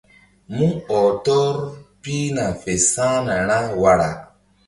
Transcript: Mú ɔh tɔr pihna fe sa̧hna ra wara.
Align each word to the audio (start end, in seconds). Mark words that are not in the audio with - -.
Mú 0.55 0.67
ɔh 0.99 1.09
tɔr 1.25 1.51
pihna 2.01 2.45
fe 2.61 2.73
sa̧hna 2.91 3.35
ra 3.49 3.59
wara. 3.81 4.09